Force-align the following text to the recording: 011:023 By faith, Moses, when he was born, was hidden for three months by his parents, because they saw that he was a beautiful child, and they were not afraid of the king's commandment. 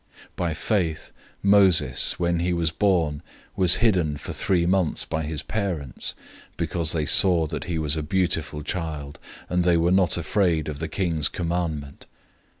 011:023 0.29 0.29
By 0.37 0.53
faith, 0.55 1.11
Moses, 1.43 2.19
when 2.19 2.39
he 2.39 2.53
was 2.53 2.71
born, 2.71 3.21
was 3.55 3.75
hidden 3.85 4.17
for 4.17 4.33
three 4.33 4.65
months 4.65 5.05
by 5.05 5.21
his 5.21 5.43
parents, 5.43 6.15
because 6.57 6.91
they 6.91 7.05
saw 7.05 7.45
that 7.45 7.65
he 7.65 7.77
was 7.77 7.95
a 7.95 8.01
beautiful 8.01 8.63
child, 8.63 9.19
and 9.47 9.63
they 9.63 9.77
were 9.77 9.91
not 9.91 10.17
afraid 10.17 10.67
of 10.67 10.79
the 10.79 10.87
king's 10.87 11.29
commandment. 11.29 12.07